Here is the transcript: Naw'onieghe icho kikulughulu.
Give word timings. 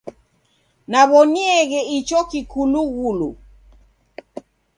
Naw'onieghe 0.91 1.79
icho 1.97 2.19
kikulughulu. 2.29 3.29